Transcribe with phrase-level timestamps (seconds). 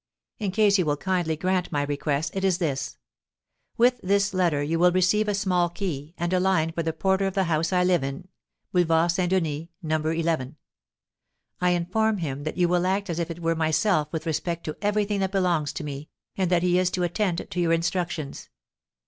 [0.39, 2.97] In case you will kindly grant my request, it is this:
[3.77, 7.27] With this letter you will receive a small key, and a line for the porter
[7.27, 8.27] of the house I live in,
[8.71, 9.29] Boulevard St.
[9.29, 9.97] Denis, No.
[9.97, 10.57] 11.
[11.61, 14.77] I inform him that you will act as if it were myself with respect to
[14.81, 18.49] everything that belongs to me, and that he is to attend to your instructions.